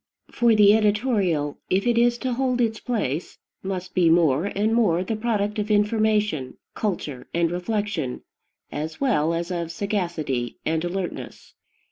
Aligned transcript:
For 0.31 0.55
the 0.55 0.73
editorial, 0.73 1.59
if 1.69 1.85
it 1.85 1.95
is 1.95 2.17
to 2.25 2.33
hold 2.33 2.59
its 2.59 2.79
place, 2.79 3.37
must 3.61 3.93
be 3.93 4.09
more 4.09 4.45
and 4.45 4.73
more 4.73 5.03
the 5.03 5.15
product 5.15 5.59
of 5.59 5.69
information, 5.69 6.57
culture, 6.73 7.27
and 7.35 7.51
reflection, 7.51 8.23
as 8.71 8.99
well 8.99 9.31
as 9.31 9.51
of 9.51 9.71
sagacity 9.71 10.57
and 10.65 10.83
alertness. 10.83 11.53